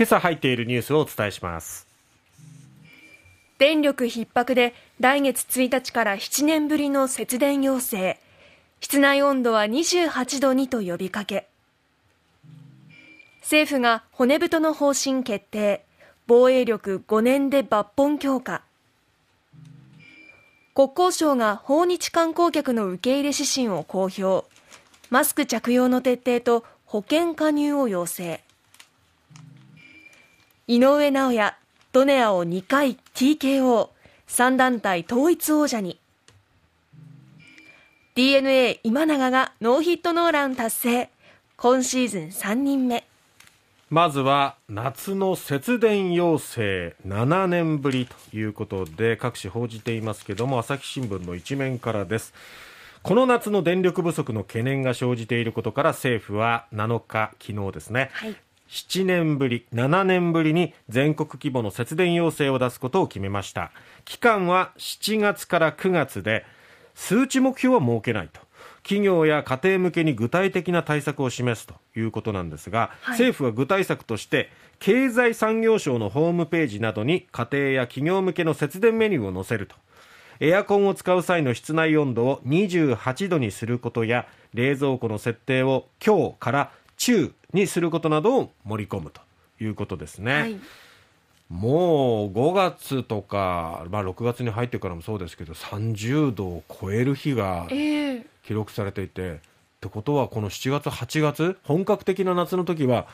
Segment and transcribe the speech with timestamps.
[0.00, 1.86] 今朝入っているニュースをお伝えします。
[3.58, 8.18] 電力逼迫で来月1日から7年ぶりの節電要請。
[8.80, 11.48] 室内温度は28度にと呼びかけ。
[13.42, 15.84] 政府が骨太の方針決定。
[16.26, 18.62] 防衛力5年で抜本強化。
[20.74, 24.48] 国交省が訪日観光客の受け入れ指針を公表。
[25.10, 28.40] マスク着用の徹底と保険加入を要請。
[30.70, 31.52] 井上尚弥
[31.90, 35.98] ドネアを2回 TKO3 団体統一王者に。
[38.14, 41.10] DNA 今永がノーヒットノーラン達成。
[41.56, 43.04] 今シーズン3人目。
[43.88, 52.32] まずは夏の節電要請7年ぶりということで各紙報じていますけども朝日新聞の一面からです。
[53.02, 58.36] この夏の電力不足の懸念が生じていることから政府は7日昨日ですね、はい、
[58.70, 63.72] 7年ぶり、7年ぶりに全国規模の節電要請を出すことを決めました。
[64.04, 66.44] 期間は7月から9月で、
[66.94, 68.40] 数値目標は設けないと。
[68.82, 79.76] 企業や家庭向けに具体的な対策を示すということなんですが、はい、政府は具体策として経済産業省のホームページなどに家庭や企業向けの節電メニューを載せると
[80.40, 89.20] エアコンを使う際の室内温度を28度にすることや冷蔵庫の設定を強から中にすることなどを盛り込むと
[89.62, 90.32] いうことですね。
[90.32, 90.60] はい
[91.50, 99.40] もう5月とか、まあ、6月に入ってからもそうですけど30度を超える日が記録されていて、えー、っ
[99.80, 103.08] てことはこの7月8月本格的な夏の時は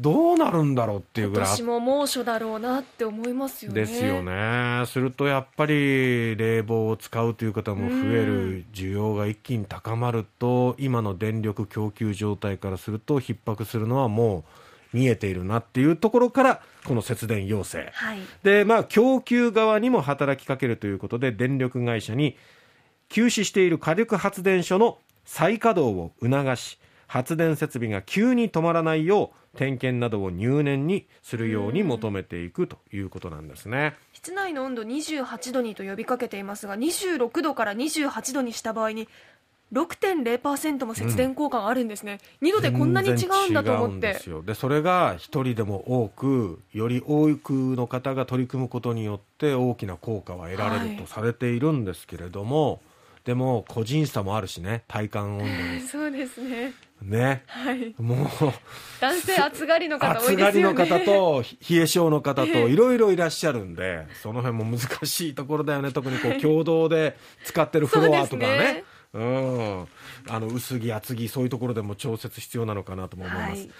[0.00, 3.80] どうなるんだろうっていうぐらい今年も猛暑だろうなって思いますよね。
[3.80, 4.82] ですよね。
[4.86, 14.38] するとやっぱり冷房を使うという方も増える需要が一気に高まると今の電力供給状態からすると逼迫するのはも
[14.92, 22.36] う見えているなっていうところからこの節電要請、はい、でまあ供給側にも働きかけるということで電力会社に
[23.08, 33.94] 休止している火力発電所の再稼働を促し発電設備が急に止まらないよう点検などを入念にするように求めていくということなんですね。
[34.12, 39.08] 室内の温度28度にと呼びかけていますが26度から28度にした場合に
[39.72, 44.20] 6.0%も節電効果があるんですね、うん、2度でこんなに違うんだと思って。
[44.44, 52.80] でそれが1人でも多くより多くの方が取り組むことによって大きな効果は得られるとされているんですけれども、はい、
[53.24, 55.80] でも個人差もあるしね体感温度に。
[55.88, 56.72] そうですね。
[57.02, 58.28] ね、はい、もう
[59.00, 60.44] 男性暑がりの方多いですよね。
[60.44, 65.92] 暑がりの方と冷え性の方といろいろいらっしゃるんでその辺も難しいところだよね。
[65.92, 68.84] 特にこう 共同で使ってるフロアとかね。
[69.12, 69.88] うん、
[70.28, 73.50] あの薄着、厚着、そういうところでも調節必要なのかなとも思います。
[73.52, 73.70] はい、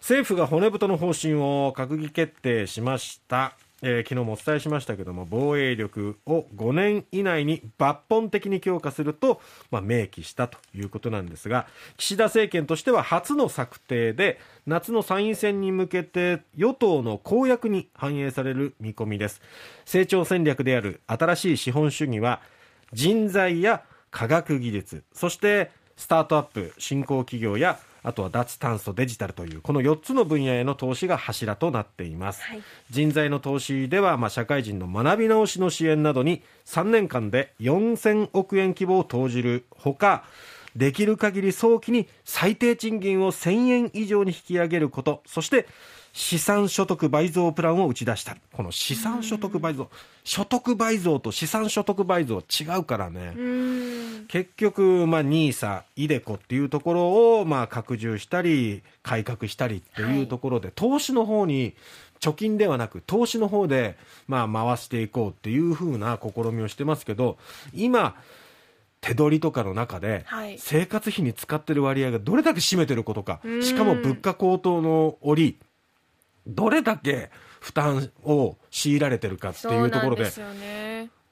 [0.00, 3.56] 政府が骨太の方針を閣議決定しました。
[3.86, 11.66] えー、昨日もお伝えしましたけども防衛力を5年以内に抜本的に強化すると、まあ、明記したということなんですが
[11.98, 19.42] 岸田政権としては初の策定で夏の参院選に向けて与党の公約に反映される見込みです。
[19.84, 22.40] 成長戦略である新しい資本主義は
[22.94, 40.24] 人材や科学技術そしてスタートアップ新興企業やあとは脱炭素デジタルというこの4つの分野への投資が柱となっています、はい、人材の投資では、まあ、社会人の学び直しの支援などに3年間で4000億円規模を投じるほか
[40.76, 45.66] できる限り早期に最低賃金を1000円以上に引き上げることそして
[46.14, 48.36] 資産所得倍増プランを打ち出した。
[48.52, 49.90] この資産所得倍増。
[50.22, 53.34] 所得倍増と資産所得倍増違うからね。
[54.28, 61.74] 結局、まあ、NISA、イデコっていうところを、まあ、拡充したり改革したりっていうところで、はい、投資の方に
[62.20, 63.98] 貯金ではなく投資の方で、
[64.28, 67.38] まあ、回していこうっていうふうな試みをしてますけど
[67.74, 68.14] 今
[69.00, 70.24] 手取りとかの中で、
[70.56, 75.58] 生活費に使ってる割合がどれだけ占めてることか、しかも物価高騰の折
[76.46, 80.30] どれだけ負担を強いられてるかっていうところで。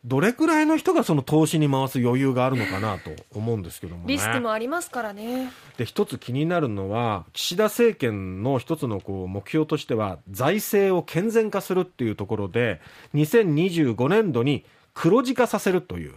[0.05, 5.53] どれくらいの人がその投資に回す余裕があるのかなと思うんですけども、ね、リスクもありますからね。
[5.77, 12.81] で、一つ気になるのは、岸田政権の一つのこう目標としては、財政を健全化するっていうところで、
[13.15, 16.15] 2025年度に黒字化させるという。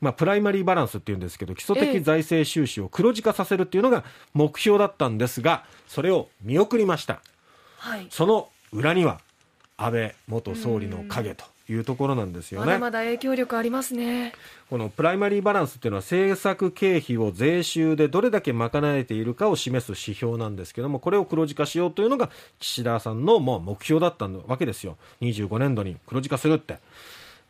[0.00, 7.20] まあ、プライマリーバランスっていうんですけど、基礎的財政収支を黒字化させるっていうのが目標だったんですが、それを見送りました。
[7.78, 9.20] はい、その裏には
[9.76, 12.66] 安倍元総理の影というところなんですよね。
[12.66, 14.32] まだまだ影響力ありますね。
[14.68, 26.78] このプライマリーバランスっていうのは政策経費を税収でどれだけ賄えているかを示す指標なんですけどもこれを黒字化しようというのが岸田さんのもう目標だったわけですよ25年度に黒字化するって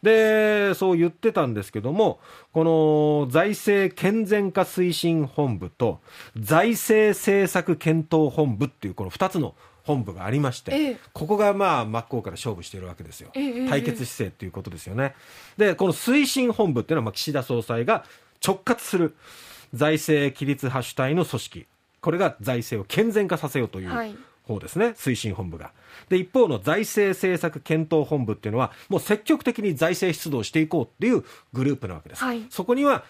[0.03, 2.21] でそう言ってたんですけども
[2.53, 6.01] この財政健全化推進本部と
[6.37, 9.55] 財政政策検討本部っていうこの2つの
[9.89, 10.97] 本部がありまして、ええ。
[11.13, 15.15] ここがまあ真っ向から勝負しているわけですよ、ええ対決姿勢っていうことですよね。
[15.57, 18.05] でこの推進本部っていうのはまあ岸田総裁が
[18.47, 19.17] 直轄する
[19.75, 21.67] 財政規律派主体の組織。
[22.01, 24.15] これが財政を健全化させようというはい。
[24.45, 25.73] 方ですね、推進本部が。
[26.09, 32.25] で一方の財政政策検討本部っていうのはもう積極的に財政出動していこうっていうグループなわけです。
[32.25, 32.47] はい。
[32.51, 33.05] そこには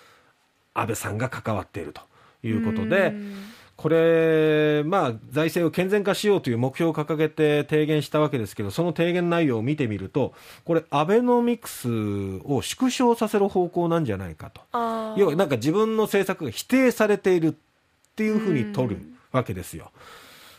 [0.74, 2.00] 安倍さんが関わっていると
[2.42, 3.34] いうことうでん
[3.78, 10.34] これ、まあ、財政を健全化しようという目標を掲げて提言したわけですけど、その提言内容を見てみると、
[10.64, 11.88] これ、アベノミクス
[12.42, 14.62] を縮小させる方向なんじゃないかと。
[15.16, 17.54] 要は、なんか自分の政策が否定されているっ
[18.16, 19.92] ていうふうに取るうんわけですよ。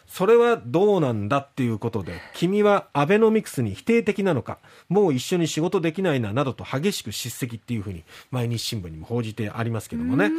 [0.07, 10.31] それはどうなんだっていうことで、君はアベノミクスに否定的なのか、もう一緒に仕事できないな、などと激しく叱責っていうふうに、毎日新聞にも報じてありますけどもね。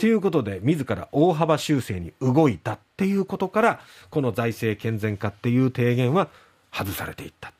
[0.00, 6.28] ということで、自ら大幅修正に動いたっていうことから、この財政健全化っていう提言は
[6.72, 7.52] 外されていった。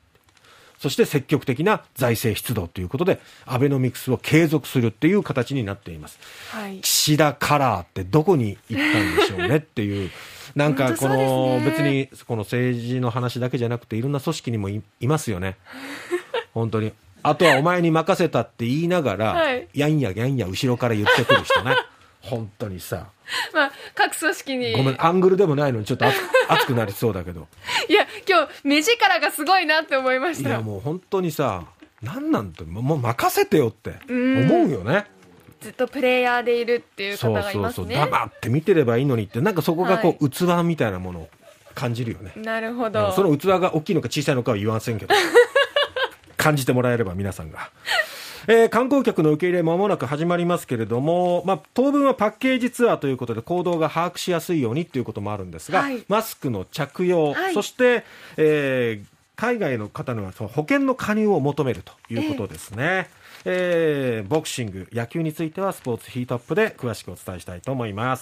[0.79, 6.17] そして積極的な財政出動ということで、アベノミクスを継続するっていう形になっています。
[6.49, 10.09] はい岸田カラーってどこに行ったんでしょうねっていう、
[10.57, 15.57] なんかこの、別にこの政治の話だけじゃなくて、いろんな組織にもいいますよね。
[16.55, 16.91] 本当に。
[17.21, 21.75] あとはお前に任せたって言いながら、はいやんややんや後ろから言ってくる人ね。
[22.21, 23.07] 本当にさ。
[23.53, 26.05] まあ各組織にごめん、アングルでもないのにちょっと
[26.49, 27.47] 熱く なりそうだけど。
[27.89, 31.65] いや今日目力がすごいなって思いましたいやもう本当にさ、
[32.01, 35.05] なんなんて、もう任せてよってうん思うよね。
[35.61, 41.29] ずっとプレイヤーでいるっていう方がいますね黙って見てればいいのにって、なんかそこがこう、は器みたいなものを
[41.75, 42.33] 感じるよね。
[42.35, 45.13] なるほうんどその器が大きいのか小さいのかは言わんせんけど、
[46.37, 47.69] 感じてもらえれば皆さんが。
[48.47, 58.03] えー観光客の受け入れまもなく始まりますけれども、まあ、当分はパッケージツアーということで行動が把握しやすいようにということもあるんですが、はいマスクの着用、はいそして、
[58.37, 63.09] えー海外の方にはその保険の加入を求めるということですね。
[63.43, 68.19] えーボクシング、野球についてはスポーツヒートアップで詳しくお伝えしたいと思います。